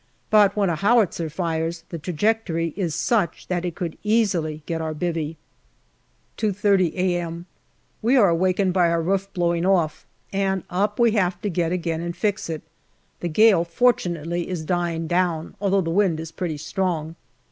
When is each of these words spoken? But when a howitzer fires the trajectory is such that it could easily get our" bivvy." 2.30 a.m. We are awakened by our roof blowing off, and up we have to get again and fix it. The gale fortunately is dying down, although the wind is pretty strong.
But 0.31 0.55
when 0.55 0.71
a 0.71 0.75
howitzer 0.77 1.29
fires 1.29 1.83
the 1.89 1.99
trajectory 1.99 2.73
is 2.75 2.95
such 2.95 3.45
that 3.49 3.63
it 3.65 3.75
could 3.75 3.99
easily 4.01 4.63
get 4.65 4.81
our" 4.81 4.95
bivvy." 4.95 5.35
2.30 6.39 6.95
a.m. 6.95 7.45
We 8.01 8.17
are 8.17 8.29
awakened 8.29 8.73
by 8.73 8.89
our 8.89 8.99
roof 8.99 9.31
blowing 9.35 9.63
off, 9.63 10.07
and 10.33 10.63
up 10.71 10.97
we 10.99 11.11
have 11.11 11.39
to 11.43 11.49
get 11.51 11.71
again 11.71 12.01
and 12.01 12.17
fix 12.17 12.49
it. 12.49 12.63
The 13.19 13.29
gale 13.29 13.63
fortunately 13.63 14.49
is 14.49 14.65
dying 14.65 15.05
down, 15.05 15.53
although 15.61 15.81
the 15.81 15.91
wind 15.91 16.19
is 16.19 16.31
pretty 16.31 16.57
strong. 16.57 17.15